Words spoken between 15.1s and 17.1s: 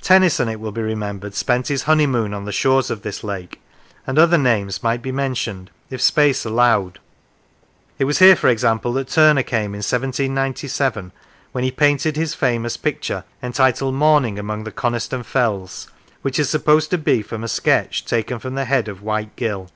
Fells," which is supposed to